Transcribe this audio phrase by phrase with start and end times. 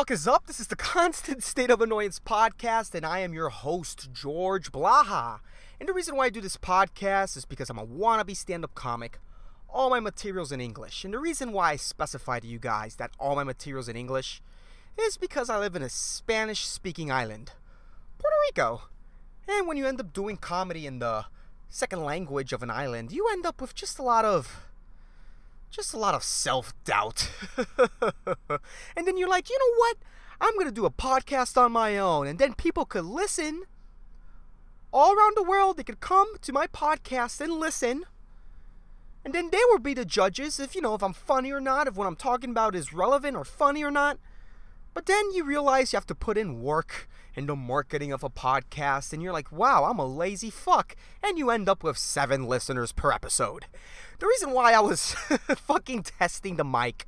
[0.00, 0.46] fuck is up?
[0.46, 5.40] This is the Constant State of Annoyance podcast, and I am your host, George Blaha.
[5.78, 8.74] And the reason why I do this podcast is because I'm a wannabe stand up
[8.74, 9.18] comic.
[9.68, 11.04] All my materials in English.
[11.04, 14.40] And the reason why I specify to you guys that all my materials in English
[14.98, 17.52] is because I live in a Spanish speaking island,
[18.16, 18.84] Puerto Rico.
[19.46, 21.26] And when you end up doing comedy in the
[21.68, 24.69] second language of an island, you end up with just a lot of
[25.70, 27.30] just a lot of self doubt.
[28.96, 29.96] and then you're like, you know what?
[30.40, 32.26] I'm going to do a podcast on my own.
[32.26, 33.64] And then people could listen
[34.92, 35.76] all around the world.
[35.76, 38.04] They could come to my podcast and listen.
[39.24, 41.86] And then they will be the judges if, you know, if I'm funny or not,
[41.86, 44.18] if what I'm talking about is relevant or funny or not.
[44.92, 48.30] But then you realize you have to put in work in the marketing of a
[48.30, 50.96] podcast, and you're like, wow, I'm a lazy fuck.
[51.22, 53.66] And you end up with seven listeners per episode.
[54.18, 55.12] The reason why I was
[55.66, 57.06] fucking testing the mic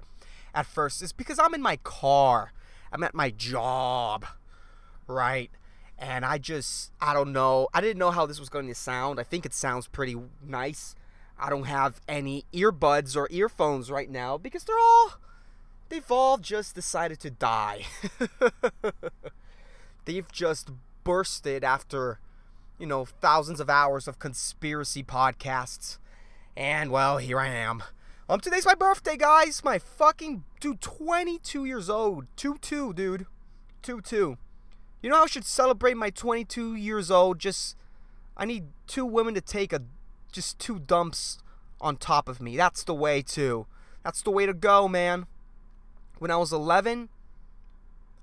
[0.54, 2.52] at first is because I'm in my car.
[2.92, 4.26] I'm at my job,
[5.06, 5.50] right?
[5.98, 7.68] And I just, I don't know.
[7.72, 9.18] I didn't know how this was going to sound.
[9.18, 10.94] I think it sounds pretty nice.
[11.38, 15.14] I don't have any earbuds or earphones right now because they're all,
[15.92, 17.82] they've all just decided to die.
[20.06, 20.70] they've just
[21.04, 22.18] bursted after,
[22.78, 25.98] you know, thousands of hours of conspiracy podcasts.
[26.56, 27.82] And well, here I am.
[28.26, 29.62] Um, today's my birthday, guys.
[29.62, 32.24] My fucking dude, 22 years old.
[32.38, 33.26] 2-2, dude.
[33.82, 34.38] 2-2.
[35.02, 37.38] You know how I should celebrate my 22 years old?
[37.38, 37.76] Just
[38.34, 39.82] I need two women to take a
[40.30, 41.38] just two dumps
[41.82, 42.56] on top of me.
[42.56, 43.66] That's the way to.
[44.02, 45.26] That's the way to go, man.
[46.22, 47.08] When I was 11,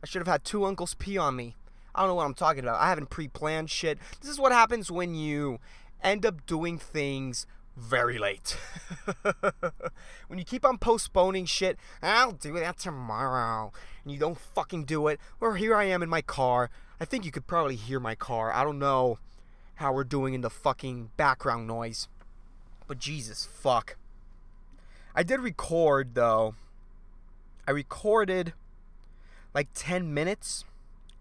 [0.01, 1.57] I should have had two uncles pee on me.
[1.93, 2.79] I don't know what I'm talking about.
[2.79, 3.99] I haven't pre-planned shit.
[4.21, 5.59] This is what happens when you
[6.01, 8.57] end up doing things very late.
[10.29, 13.73] when you keep on postponing shit, I'll do that tomorrow,
[14.05, 15.19] and you don't fucking do it.
[15.41, 16.69] Well, here I am in my car.
[17.01, 18.53] I think you could probably hear my car.
[18.53, 19.19] I don't know
[19.75, 22.07] how we're doing in the fucking background noise.
[22.87, 23.97] But Jesus fuck.
[25.13, 26.55] I did record though.
[27.69, 28.53] I recorded
[29.53, 30.65] like 10 minutes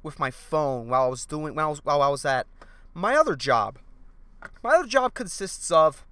[0.02, 2.46] with my phone while I was doing while I was, while I was at
[2.94, 3.76] my other job.
[4.62, 6.06] My other job consists of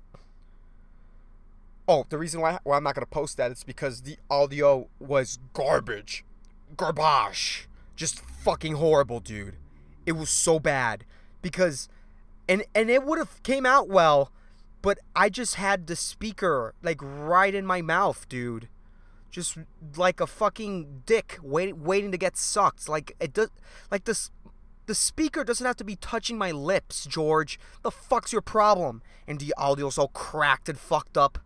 [1.88, 5.38] Oh, the reason why, why I'm not gonna post that is because the audio was
[5.54, 6.22] garbage,
[6.76, 9.54] garbage, just fucking horrible, dude.
[10.04, 11.06] It was so bad
[11.40, 11.88] because,
[12.46, 14.30] and and it would have came out well,
[14.82, 18.68] but I just had the speaker like right in my mouth, dude.
[19.30, 19.58] Just
[19.96, 22.88] like a fucking dick waiting waiting to get sucked.
[22.88, 23.50] Like it does,
[23.90, 24.30] like this.
[24.86, 27.58] The speaker doesn't have to be touching my lips, George.
[27.82, 29.02] The fuck's your problem?
[29.26, 31.40] And the audio's all cracked and fucked up.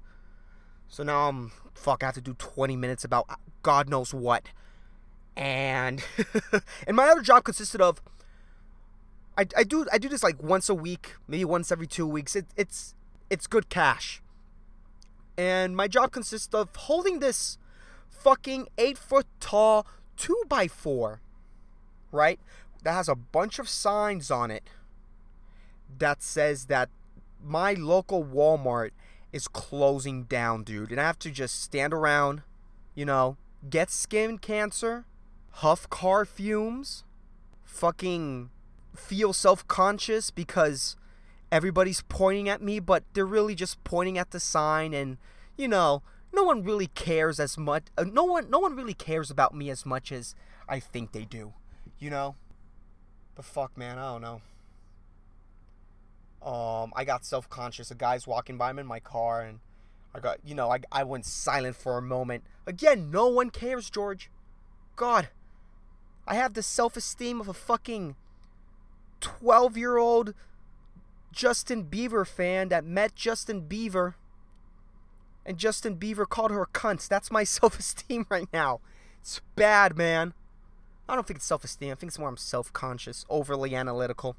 [0.89, 2.03] So now I'm fuck.
[2.03, 4.49] I have to do 20 minutes about uh, God knows what,
[5.37, 6.05] and
[6.87, 8.03] and my other job consisted of.
[9.39, 12.37] I, I do I do this like once a week, maybe once every two weeks.
[12.37, 12.95] It, it's
[13.31, 14.21] it's good cash.
[15.39, 17.57] And my job consists of holding this
[18.20, 19.86] fucking eight foot tall
[20.16, 21.20] two by four,
[22.12, 22.38] right?
[22.82, 24.64] That has a bunch of signs on it
[25.98, 26.88] that says that
[27.42, 28.91] my local Walmart
[29.32, 30.91] is closing down, dude.
[30.91, 32.42] And I have to just stand around,
[32.94, 33.36] you know,
[33.69, 35.04] get skin cancer,
[35.50, 37.04] huff car fumes,
[37.64, 38.50] fucking
[38.94, 40.97] feel self conscious because
[41.52, 45.16] everybody's pointing at me, but they're really just pointing at the sign and,
[45.56, 46.02] you know,
[46.33, 49.71] no one really cares as much uh, no one no one really cares about me
[49.71, 50.35] as much as
[50.71, 51.53] I think they do,
[51.99, 52.37] you know?
[53.35, 54.41] But fuck man, I don't know.
[56.43, 57.91] Um, I got self conscious.
[57.91, 59.59] A guy's walking by me in my car, and
[60.15, 62.45] I got, you know, I, I went silent for a moment.
[62.67, 64.31] Again, no one cares, George.
[64.97, 65.29] God,
[66.27, 68.15] I have the self esteem of a fucking
[69.21, 70.35] 12 year old
[71.33, 74.15] Justin Bieber fan that met Justin Bieber,
[75.50, 77.09] and Justin Bieber called her a cunt.
[77.09, 78.81] That's my self esteem right now.
[79.21, 80.33] It's bad, man.
[81.09, 81.91] I don't think it's self esteem.
[81.91, 84.37] I think it's more I'm self conscious, overly analytical.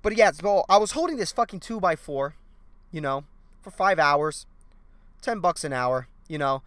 [0.00, 2.34] But yeah, so I was holding this fucking 2x4,
[2.92, 3.24] you know,
[3.60, 4.46] for five hours,
[5.22, 6.62] 10 bucks an hour, you know,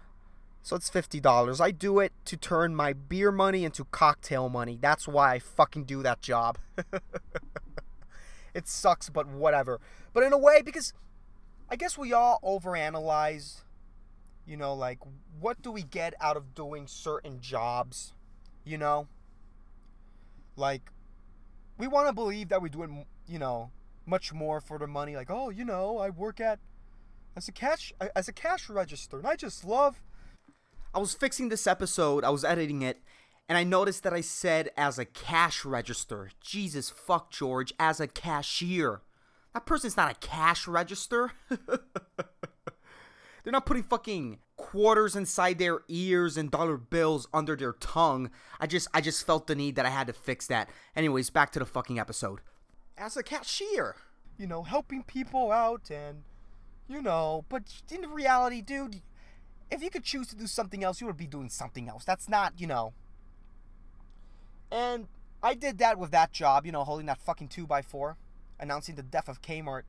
[0.61, 1.61] so it's $50.
[1.61, 4.77] I do it to turn my beer money into cocktail money.
[4.79, 6.57] That's why I fucking do that job.
[8.53, 9.79] it sucks, but whatever.
[10.11, 10.91] But in a way, because
[11.71, 13.61] I guess we all overanalyze,
[14.45, 14.99] you know, like,
[15.39, 18.13] what do we get out of doing certain jobs,
[18.65, 19.07] you know?
[20.57, 20.91] Like,
[21.77, 23.71] we want to believe that we're doing, you know,
[24.05, 25.15] much more for the money.
[25.15, 26.59] Like, oh, you know, I work at
[27.37, 30.03] as a cash as a cash register, and I just love.
[30.93, 32.25] I was fixing this episode.
[32.25, 33.01] I was editing it,
[33.47, 36.31] and I noticed that I said as a cash register.
[36.41, 38.99] Jesus fuck George, as a cashier.
[39.53, 41.33] That person's not a cash register.
[43.43, 48.29] They're not putting fucking quarters inside their ears and dollar bills under their tongue.
[48.59, 50.69] I just I just felt the need that I had to fix that.
[50.95, 52.39] Anyways, back to the fucking episode.
[52.97, 53.95] As a cashier,
[54.37, 56.23] you know, helping people out and
[56.87, 59.01] you know, but in reality, dude,
[59.71, 62.03] if you could choose to do something else, you would be doing something else.
[62.03, 62.93] That's not, you know.
[64.71, 65.07] And
[65.41, 68.15] I did that with that job, you know, holding that fucking 2x4,
[68.61, 69.83] announcing the death of Kmart.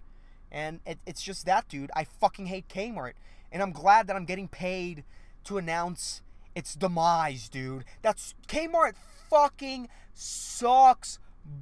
[0.51, 1.91] And it, it's just that, dude.
[1.95, 3.13] I fucking hate Kmart.
[3.51, 5.05] And I'm glad that I'm getting paid
[5.45, 6.23] to announce
[6.55, 7.85] its demise, dude.
[8.03, 8.95] That's Kmart
[9.31, 11.19] fucking sucks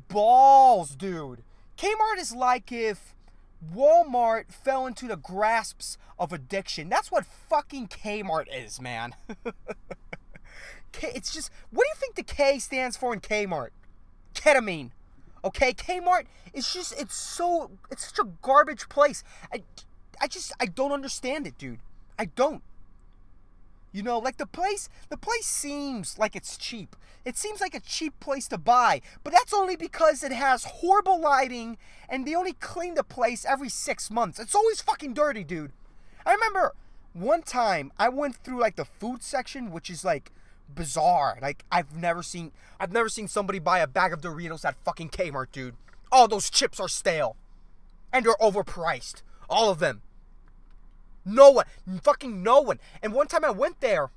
[0.08, 1.42] balls, dude.
[1.76, 3.14] Kmart is like if
[3.74, 6.88] Walmart fell into the grasps of addiction.
[6.88, 9.14] That's what fucking Kmart is, man.
[11.02, 13.70] it's just, what do you think the K stands for in Kmart?
[14.34, 14.90] Ketamine.
[15.44, 19.24] Okay, Kmart is just, it's so, it's such a garbage place.
[19.52, 19.62] I,
[20.20, 21.80] I just I don't understand it, dude.
[22.18, 22.62] I don't.
[23.92, 26.94] You know, like the place, the place seems like it's cheap.
[27.24, 31.20] It seems like a cheap place to buy, but that's only because it has horrible
[31.20, 31.76] lighting
[32.08, 34.38] and they only clean the place every six months.
[34.38, 35.72] It's always fucking dirty, dude.
[36.24, 36.74] I remember
[37.12, 40.30] one time I went through like the food section, which is like
[40.74, 41.38] bizarre.
[41.40, 45.10] Like I've never seen, I've never seen somebody buy a bag of Doritos at fucking
[45.10, 45.74] Kmart, dude.
[46.12, 47.36] All those chips are stale,
[48.12, 49.22] and they're overpriced.
[49.48, 50.02] All of them.
[51.24, 51.66] No one.
[52.02, 52.80] Fucking no one.
[53.02, 54.10] And one time I went there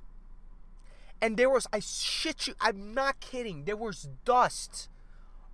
[1.23, 4.89] and there was, I shit you, I'm not kidding, there was dust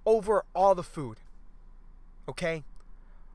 [0.04, 1.20] over all the food.
[2.28, 2.64] Okay?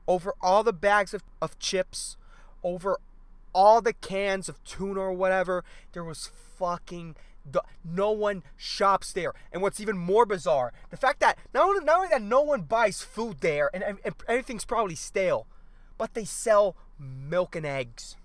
[0.05, 2.17] Over all the bags of, of chips,
[2.61, 2.99] over
[3.53, 5.63] all the cans of tuna or whatever.
[5.93, 7.15] There was fucking
[7.83, 9.33] no one shops there.
[9.51, 12.61] And what's even more bizarre, the fact that not only, not only that no one
[12.61, 15.47] buys food there and, and, and everything's probably stale,
[15.97, 18.15] but they sell milk and eggs.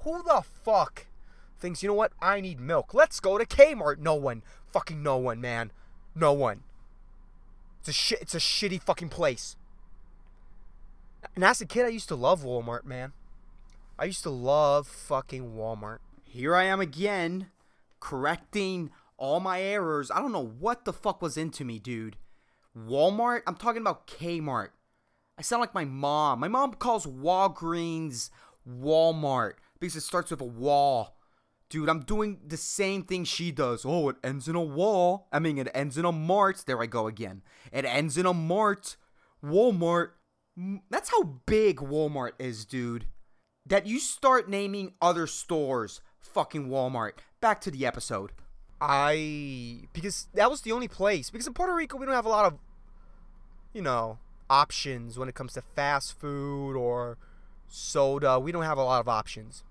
[0.00, 1.06] Who the fuck
[1.58, 2.94] thinks, you know what, I need milk?
[2.94, 3.98] Let's go to Kmart.
[3.98, 4.42] No one.
[4.72, 5.72] Fucking no one, man.
[6.14, 6.62] No one.
[7.80, 9.56] It's a shit it's a shitty fucking place.
[11.34, 13.12] And as a kid I used to love Walmart, man.
[13.98, 15.98] I used to love fucking Walmart.
[16.24, 17.48] Here I am again,
[18.00, 20.10] correcting all my errors.
[20.10, 22.16] I don't know what the fuck was into me, dude.
[22.76, 23.42] Walmart?
[23.46, 24.68] I'm talking about Kmart.
[25.38, 26.40] I sound like my mom.
[26.40, 28.30] My mom calls Walgreens
[28.68, 31.16] Walmart because it starts with a wall.
[31.70, 33.84] Dude, I'm doing the same thing she does.
[33.84, 35.28] Oh, it ends in a wall.
[35.30, 36.64] I mean, it ends in a mart.
[36.66, 37.42] There I go again.
[37.72, 38.96] It ends in a mart.
[39.44, 40.10] Walmart.
[40.90, 43.06] That's how big Walmart is, dude.
[43.66, 47.18] That you start naming other stores fucking Walmart.
[47.40, 48.32] Back to the episode.
[48.80, 49.82] I.
[49.92, 51.30] Because that was the only place.
[51.30, 52.58] Because in Puerto Rico, we don't have a lot of,
[53.72, 54.18] you know,
[54.50, 57.18] options when it comes to fast food or
[57.68, 58.38] soda.
[58.40, 59.64] We don't have a lot of options.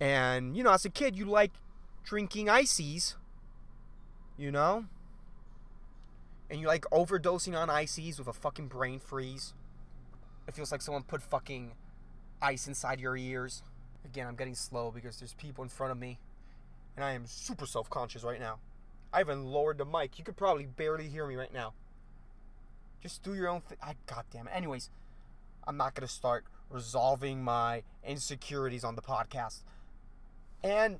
[0.00, 1.52] And, you know, as a kid, you like
[2.04, 3.16] drinking ices,
[4.36, 4.86] you know?
[6.50, 9.54] And you like overdosing on ices with a fucking brain freeze.
[10.46, 11.72] It feels like someone put fucking
[12.42, 13.62] ice inside your ears.
[14.04, 16.18] Again, I'm getting slow because there's people in front of me.
[16.96, 18.58] And I am super self conscious right now.
[19.12, 20.18] I even lowered the mic.
[20.18, 21.72] You could probably barely hear me right now.
[23.02, 23.78] Just do your own thing.
[23.82, 24.48] I goddamn.
[24.52, 24.90] Anyways,
[25.66, 29.60] I'm not gonna start resolving my insecurities on the podcast.
[30.62, 30.98] And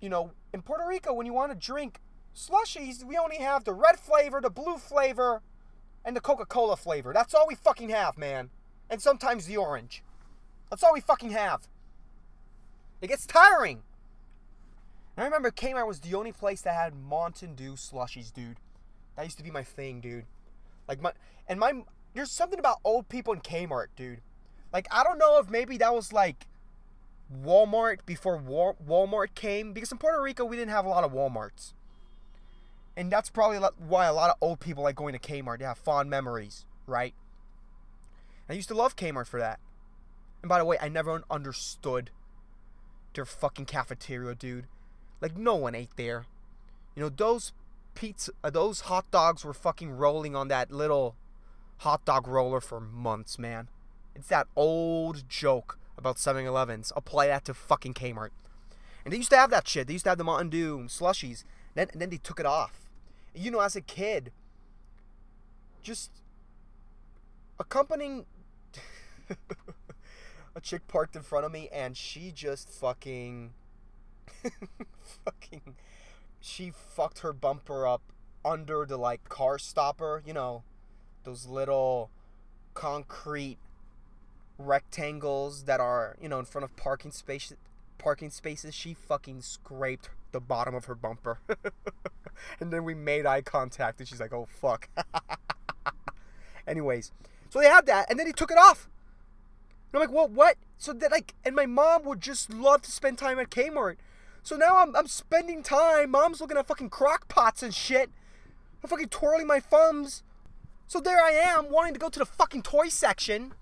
[0.00, 2.00] you know, in Puerto Rico, when you want to drink
[2.34, 5.42] slushies, we only have the red flavor, the blue flavor,
[6.04, 7.12] and the Coca-Cola flavor.
[7.12, 8.50] That's all we fucking have, man.
[8.90, 10.02] And sometimes the orange.
[10.70, 11.66] That's all we fucking have.
[13.00, 13.82] It gets tiring.
[15.16, 18.58] And I remember Kmart was the only place that had Mountain Dew slushies, dude.
[19.16, 20.26] That used to be my thing, dude.
[20.88, 21.12] Like my
[21.48, 21.84] and my
[22.14, 24.20] there's something about old people in Kmart, dude.
[24.72, 26.46] Like I don't know if maybe that was like
[27.44, 31.72] Walmart before Walmart came because in Puerto Rico we didn't have a lot of Walmarts.
[32.96, 35.58] And that's probably why a lot of old people like going to Kmart.
[35.58, 37.14] They have fond memories, right?
[38.48, 39.60] I used to love Kmart for that.
[40.42, 42.10] And by the way, I never understood
[43.16, 44.66] their fucking cafeteria, dude.
[45.20, 46.26] Like no one ate there.
[46.94, 47.52] You know, those
[47.94, 51.16] pizza, uh, those hot dogs were fucking rolling on that little
[51.78, 53.68] hot dog roller for months, man.
[54.14, 56.92] It's that old joke about 7-Elevens.
[56.94, 58.30] Apply that to fucking Kmart.
[59.04, 59.86] And they used to have that shit.
[59.86, 61.44] They used to have the Mountain Dew slushies.
[61.74, 62.88] Then, then they took it off.
[63.34, 64.32] You know, as a kid,
[65.82, 66.10] just
[67.58, 68.26] accompanying
[70.56, 73.52] a chick parked in front of me and she just fucking
[75.24, 75.76] fucking
[76.40, 78.00] she fucked her bumper up
[78.42, 80.62] under the like car stopper, you know,
[81.24, 82.10] those little
[82.72, 83.58] concrete
[84.58, 87.58] rectangles that are, you know, in front of parking spaces
[87.98, 88.74] parking spaces.
[88.74, 91.40] She fucking scraped the bottom of her bumper.
[92.60, 94.88] and then we made eye contact and she's like, "Oh fuck."
[96.66, 97.12] Anyways,
[97.50, 98.88] so they had that and then he took it off.
[99.92, 100.30] And I'm like, "What?
[100.30, 103.96] What?" So that like and my mom would just love to spend time at Kmart.
[104.42, 106.10] So now I'm I'm spending time.
[106.10, 108.10] Mom's looking at fucking crock pots and shit.
[108.82, 110.22] I'm fucking twirling my thumbs.
[110.86, 113.54] So there I am wanting to go to the fucking toy section.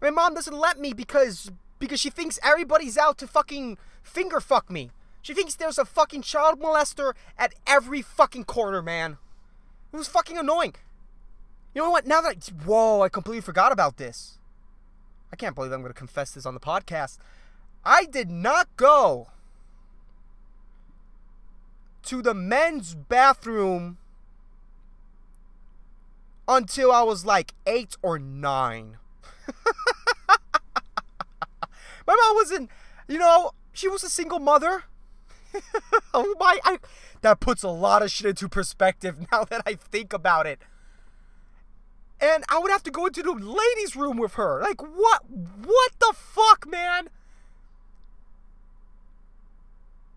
[0.00, 4.70] My mom doesn't let me because because she thinks everybody's out to fucking finger fuck
[4.70, 4.90] me.
[5.22, 9.18] She thinks there's a fucking child molester at every fucking corner, man.
[9.92, 10.74] It was fucking annoying.
[11.74, 12.06] You know what?
[12.06, 14.37] Now that I, whoa, I completely forgot about this.
[15.32, 17.18] I can't believe I'm going to confess this on the podcast.
[17.84, 19.28] I did not go
[22.04, 23.98] to the men's bathroom
[26.46, 28.96] until I was like eight or nine.
[32.06, 32.70] My mom wasn't,
[33.06, 34.84] you know, she was a single mother.
[36.14, 36.78] oh my, I,
[37.20, 40.58] that puts a lot of shit into perspective now that I think about it.
[42.20, 44.60] And I would have to go into the ladies' room with her.
[44.60, 45.22] Like, what?
[45.30, 47.08] What the fuck, man?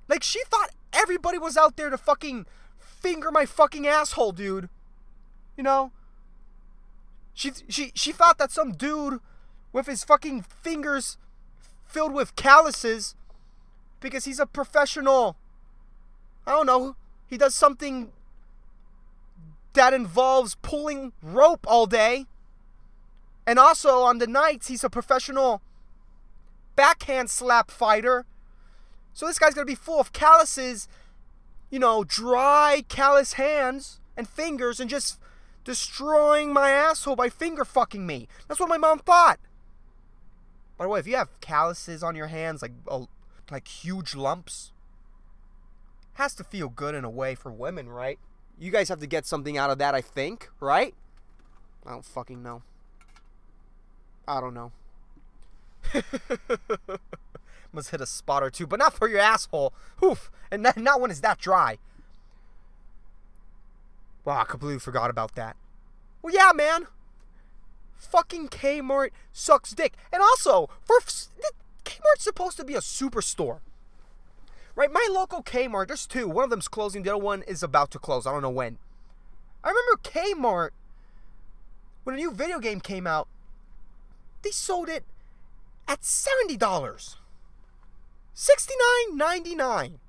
[0.08, 2.46] Like, she thought everybody was out there to fucking
[2.77, 4.70] finger my fucking asshole, dude.
[5.55, 5.91] You know?
[7.34, 9.20] She she she thought that some dude
[9.72, 11.17] with his fucking fingers
[11.86, 13.15] filled with calluses
[14.00, 15.38] because he's a professional.
[16.46, 16.96] I don't know.
[17.27, 18.12] He does something
[19.74, 22.25] that involves pulling rope all day.
[23.46, 25.62] And also on the nights, he's a professional
[26.75, 28.25] backhand slap fighter.
[29.13, 30.88] So this guy's gonna be full of calluses,
[31.70, 35.20] you know, dry, callous hands and fingers, and just
[35.63, 38.28] destroying my asshole by finger fucking me.
[38.48, 39.40] That's what my mom thought.
[40.78, 43.06] By the way, if you have calluses on your hands, like uh,
[43.51, 44.72] like huge lumps,
[46.13, 48.20] has to feel good in a way for women, right?
[48.62, 50.94] You guys have to get something out of that, I think, right?
[51.84, 52.62] I don't fucking know.
[54.27, 54.72] I don't know.
[57.74, 59.74] Must hit a spot or two, but not for your asshole.
[60.03, 60.30] Oof.
[60.51, 61.80] And not, not when it's that dry.
[64.25, 65.56] Wow, I completely forgot about that.
[66.22, 66.86] Well, yeah, man.
[67.98, 69.94] Fucking Kmart sucks dick.
[70.13, 71.00] And also, for
[71.84, 73.62] Kmart's supposed to be a superstore.
[74.75, 74.92] Right?
[74.92, 76.28] My local Kmart, there's two.
[76.28, 78.25] One of them's closing, the other one is about to close.
[78.25, 78.78] I don't know when.
[79.63, 80.70] I remember Kmart,
[82.04, 83.28] when a new video game came out,
[84.42, 85.04] they sold it
[85.88, 86.58] at $70.
[88.36, 90.00] $69.99.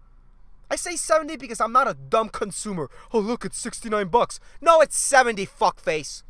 [0.71, 2.89] I say 70 because I'm not a dumb consumer.
[3.13, 4.41] Oh, look, it's 69 bucks.
[4.61, 6.23] No, it's 70, fuckface.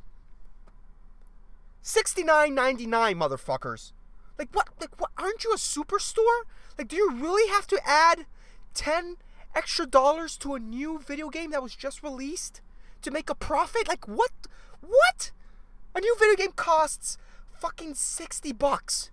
[1.84, 3.92] 69.99, motherfuckers.
[4.38, 4.68] Like what?
[4.80, 5.10] Like what?
[5.18, 6.42] Aren't you a superstore?
[6.78, 8.26] Like, do you really have to add
[8.74, 9.16] 10
[9.54, 12.60] extra dollars to a new video game that was just released
[13.02, 13.88] to make a profit?
[13.88, 14.30] Like what?
[14.80, 15.30] What?
[15.94, 17.18] A new video game costs
[17.60, 19.10] fucking 60 bucks.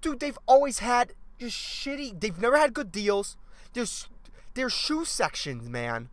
[0.00, 2.20] Dude, they've always had just shitty.
[2.20, 3.36] They've never had good deals.
[3.72, 4.08] There's
[4.54, 6.08] their shoe sections, man.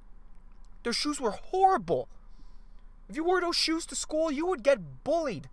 [0.84, 2.10] Their shoes were horrible.
[3.10, 5.50] If you wore those shoes to school, you would get bullied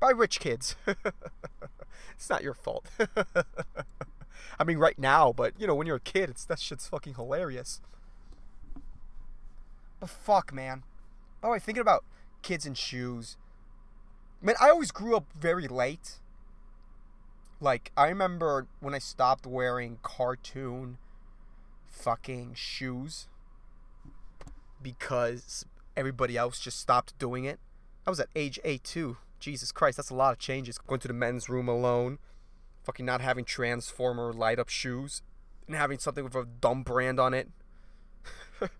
[0.00, 0.74] by rich kids.
[2.14, 2.86] it's not your fault.
[4.58, 7.14] I mean, right now, but you know, when you're a kid, it's that shit's fucking
[7.14, 7.80] hilarious.
[10.00, 10.82] But fuck, man.
[11.42, 12.04] Oh, I thinking about
[12.42, 13.36] kids and shoes.
[14.40, 16.18] Man, I always grew up very late.
[17.60, 20.98] Like, I remember when I stopped wearing cartoon
[21.88, 23.28] fucking shoes
[24.82, 25.64] because
[25.96, 27.60] everybody else just stopped doing it.
[28.04, 29.16] I was at age 8 too.
[29.42, 30.78] Jesus Christ, that's a lot of changes.
[30.78, 32.18] Going to the men's room alone,
[32.84, 35.20] fucking not having Transformer light up shoes,
[35.66, 37.50] and having something with a dumb brand on it.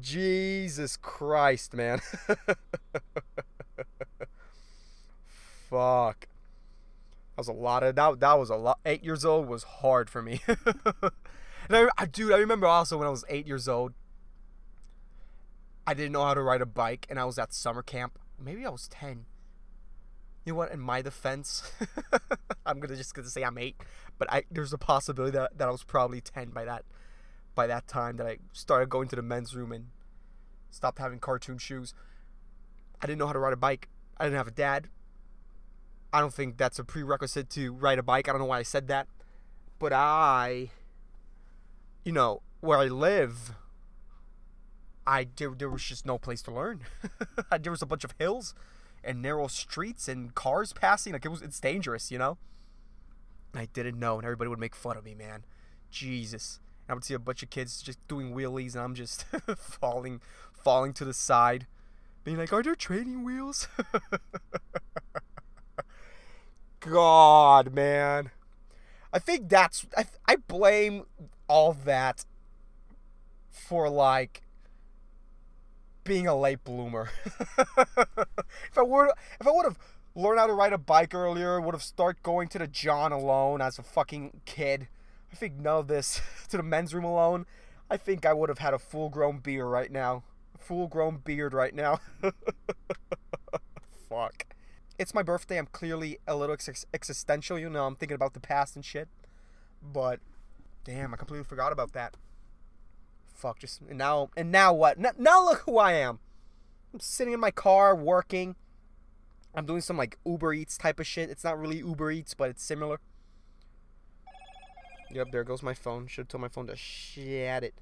[0.00, 2.00] Jesus Christ, man.
[5.70, 6.28] Fuck.
[7.34, 8.20] That was a lot of that.
[8.20, 8.78] That was a lot.
[8.84, 10.42] Eight years old was hard for me.
[10.46, 13.94] and I, dude, I remember also when I was eight years old,
[15.86, 18.18] I didn't know how to ride a bike, and I was at summer camp.
[18.38, 19.26] Maybe I was ten.
[20.44, 20.72] You know what?
[20.72, 21.70] In my defense,
[22.66, 23.76] I'm gonna just gonna say I'm eight,
[24.18, 26.84] but I there's a possibility that, that I was probably ten by that
[27.54, 29.86] by that time that I started going to the men's room and
[30.70, 31.94] stopped having cartoon shoes.
[33.00, 33.88] I didn't know how to ride a bike.
[34.18, 34.88] I didn't have a dad.
[36.12, 38.28] I don't think that's a prerequisite to ride a bike.
[38.28, 39.08] I don't know why I said that.
[39.78, 40.70] But I
[42.04, 43.54] you know, where I live,
[45.06, 46.80] I there, there was just no place to learn.
[47.60, 48.54] there was a bunch of hills
[49.02, 51.12] and narrow streets and cars passing.
[51.12, 52.38] Like it was, it's dangerous, you know.
[53.54, 55.44] I didn't know, and everybody would make fun of me, man.
[55.90, 56.58] Jesus.
[56.86, 59.24] And I would see a bunch of kids just doing wheelies, and I'm just
[59.56, 60.20] falling,
[60.52, 61.66] falling to the side,
[62.24, 63.68] being like, "Are there training wheels?"
[66.80, 68.30] God, man.
[69.12, 71.04] I think that's I, I blame
[71.48, 72.24] all that
[73.48, 74.42] for like
[76.04, 77.10] being a late bloomer.
[77.26, 79.78] if I would if I would have
[80.14, 83.60] learned how to ride a bike earlier, would have started going to the John alone
[83.60, 84.88] as a fucking kid.
[85.32, 86.20] I think none of this
[86.50, 87.46] to the men's room alone.
[87.90, 90.22] I think I would have had a full grown beard right now.
[90.58, 92.00] Full grown beard right now.
[94.08, 94.46] Fuck.
[94.98, 95.58] It's my birthday.
[95.58, 97.86] I'm clearly a little ex- existential, you know.
[97.86, 99.08] I'm thinking about the past and shit.
[99.82, 100.20] But
[100.84, 102.14] damn, I completely forgot about that
[103.44, 104.98] fuck, just and now and now what?
[104.98, 106.18] Now, now look who I am.
[106.94, 108.56] I'm sitting in my car working.
[109.54, 111.28] I'm doing some like Uber Eats type of shit.
[111.28, 113.00] It's not really Uber Eats, but it's similar.
[115.10, 116.06] Yep, there goes my phone.
[116.06, 117.74] Should have told my phone to shut it.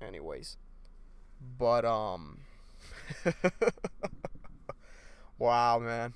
[0.00, 0.56] Anyways.
[1.58, 2.42] But um
[5.38, 6.14] Wow, man.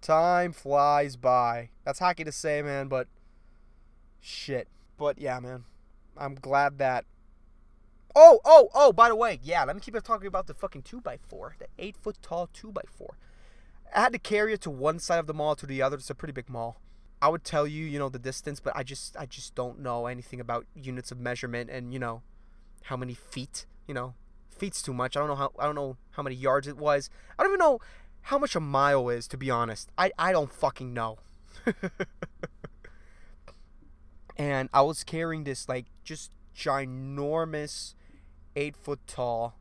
[0.00, 1.68] Time flies by.
[1.84, 3.08] That's hacky to say, man, but
[4.20, 4.68] shit.
[4.96, 5.64] But yeah, man.
[6.18, 7.04] I'm glad that.
[8.14, 8.92] Oh, oh, oh!
[8.92, 9.64] By the way, yeah.
[9.64, 12.72] Let me keep talking about the fucking two x four, the eight foot tall two
[12.76, 13.18] x four.
[13.94, 15.96] I had to carry it to one side of the mall to the other.
[15.96, 16.80] It's a pretty big mall.
[17.20, 20.06] I would tell you, you know, the distance, but I just, I just don't know
[20.06, 22.22] anything about units of measurement and you know,
[22.84, 23.66] how many feet.
[23.86, 24.14] You know,
[24.50, 25.16] feet's too much.
[25.16, 27.08] I don't know how, I don't know how many yards it was.
[27.38, 27.80] I don't even know
[28.22, 29.90] how much a mile is, to be honest.
[29.96, 31.18] I, I don't fucking know.
[34.36, 37.94] and I was carrying this like just ginormous,
[38.54, 39.58] eight foot tall,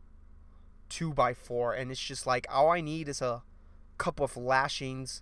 [0.89, 3.43] two by four, and it's just like all I need is a
[3.97, 5.21] couple of lashings,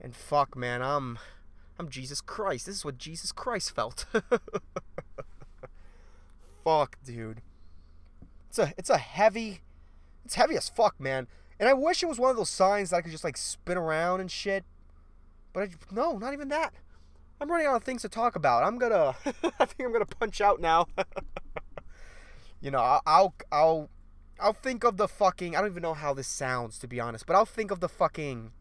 [0.00, 1.18] and fuck, man, I'm
[1.78, 2.66] I'm Jesus Christ.
[2.66, 4.06] This is what Jesus Christ felt.
[6.64, 7.42] fuck, dude.
[8.48, 9.60] It's a it's a heavy,
[10.24, 11.26] it's heavy as fuck, man.
[11.58, 13.76] And I wish it was one of those signs that I could just like spin
[13.76, 14.64] around and shit.
[15.52, 16.72] But I, no, not even that.
[17.40, 18.64] I'm running out of things to talk about.
[18.64, 19.14] I'm gonna.
[19.58, 20.86] I think I'm gonna punch out now.
[22.60, 23.90] you know, I'll, I'll, I'll,
[24.38, 25.56] I'll think of the fucking.
[25.56, 27.88] I don't even know how this sounds to be honest, but I'll think of the
[27.88, 28.52] fucking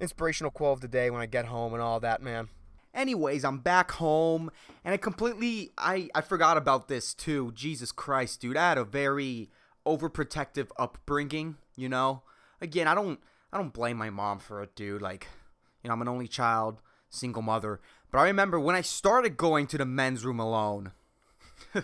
[0.00, 2.48] inspirational quote of the day when I get home and all that, man.
[2.92, 4.50] Anyways, I'm back home
[4.84, 7.52] and I completely I I forgot about this too.
[7.54, 8.56] Jesus Christ, dude.
[8.56, 9.48] I had a very
[9.86, 12.22] overprotective upbringing, you know?
[12.60, 13.20] Again, I don't
[13.52, 15.00] I don't blame my mom for it, dude.
[15.00, 15.28] Like,
[15.82, 17.80] you know, I'm an only child single mother.
[18.10, 20.92] But I remember when I started going to the men's room alone,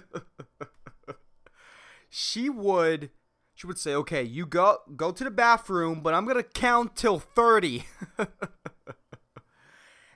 [2.08, 3.10] she would
[3.54, 6.96] she would say, "Okay, you go go to the bathroom, but I'm going to count
[6.96, 7.84] till 30."
[8.18, 8.28] and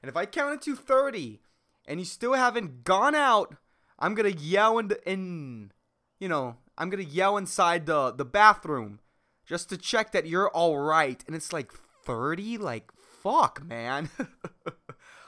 [0.02, 1.40] if I count to 30
[1.86, 3.56] and you still haven't gone out,
[3.98, 5.72] I'm going to yell in, in
[6.18, 9.00] you know, I'm going to yell inside the the bathroom
[9.46, 11.22] just to check that you're all right.
[11.26, 11.72] And it's like
[12.04, 12.90] 30 like
[13.22, 14.10] fuck, man.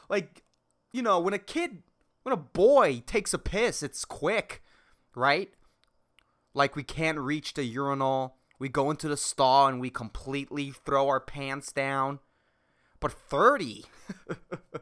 [0.09, 0.43] like,
[0.93, 1.83] you know, when a kid,
[2.23, 4.63] when a boy takes a piss, it's quick,
[5.15, 5.51] right?
[6.55, 8.37] Like, we can't reach the urinal.
[8.59, 12.21] We go into the stall and we completely throw our pants down.
[13.01, 13.85] But 30?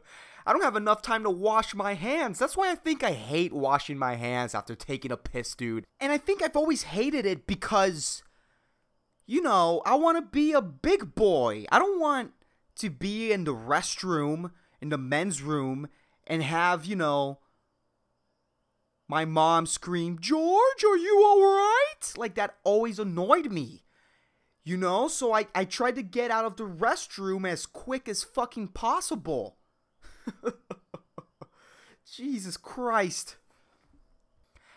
[0.45, 2.39] I don't have enough time to wash my hands.
[2.39, 5.85] That's why I think I hate washing my hands after taking a piss, dude.
[5.99, 8.23] And I think I've always hated it because,
[9.25, 11.65] you know, I want to be a big boy.
[11.71, 12.31] I don't want
[12.77, 15.87] to be in the restroom, in the men's room,
[16.27, 17.39] and have, you know,
[19.07, 22.13] my mom scream, George, are you alright?
[22.17, 23.83] Like that always annoyed me.
[24.63, 25.07] You know?
[25.07, 29.57] So I, I tried to get out of the restroom as quick as fucking possible.
[32.15, 33.35] Jesus Christ.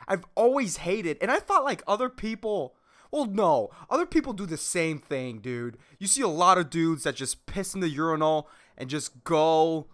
[0.06, 2.74] I've always hated, and I thought like other people
[3.14, 3.70] well, no.
[3.88, 5.78] Other people do the same thing, dude.
[6.00, 9.86] You see a lot of dudes that just piss in the urinal and just go,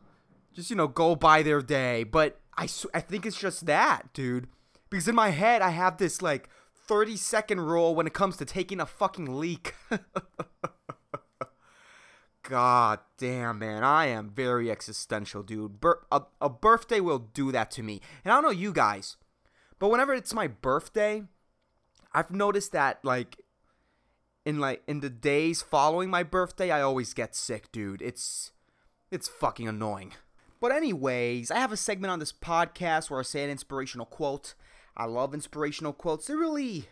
[0.55, 2.05] just, you know, go by their day.
[2.05, 4.49] But I, I think it's just that, dude.
[4.89, 6.49] Because in my head, I have this, like,
[6.87, 9.75] 30 second rule when it comes to taking a fucking leak.
[12.43, 13.85] God damn, man.
[13.85, 15.79] I am very existential, dude.
[16.11, 18.01] A, a birthday will do that to me.
[18.25, 19.17] And I don't know you guys,
[19.79, 21.23] but whenever it's my birthday,
[22.13, 23.41] I've noticed that like
[24.45, 28.03] in like in the days following my birthday, I always get sick, dude.
[28.03, 28.51] It's
[29.11, 30.15] it's fucking annoying.
[30.61, 34.55] But, anyways, I have a segment on this podcast where I say an inspirational quote.
[34.96, 36.27] I love inspirational quotes.
[36.27, 36.87] They really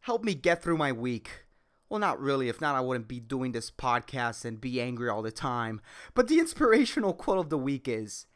[0.00, 1.46] help me get through my week.
[1.88, 2.48] Well, not really.
[2.48, 5.80] If not, I wouldn't be doing this podcast and be angry all the time.
[6.14, 8.26] But the inspirational quote of the week is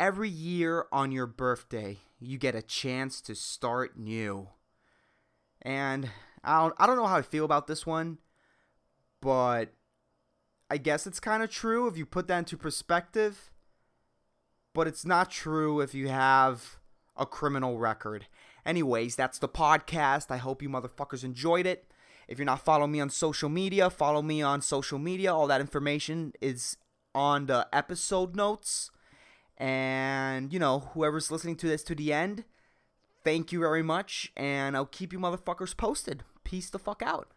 [0.00, 4.48] Every year on your birthday, you get a chance to start new.
[5.60, 6.10] And
[6.42, 8.18] I don't, I don't know how I feel about this one,
[9.20, 9.74] but
[10.68, 13.51] I guess it's kind of true if you put that into perspective.
[14.74, 16.78] But it's not true if you have
[17.16, 18.26] a criminal record.
[18.64, 20.30] Anyways, that's the podcast.
[20.30, 21.90] I hope you motherfuckers enjoyed it.
[22.28, 25.34] If you're not following me on social media, follow me on social media.
[25.34, 26.76] All that information is
[27.14, 28.90] on the episode notes.
[29.58, 32.44] And, you know, whoever's listening to this to the end,
[33.24, 34.32] thank you very much.
[34.36, 36.22] And I'll keep you motherfuckers posted.
[36.44, 37.32] Peace the fuck out.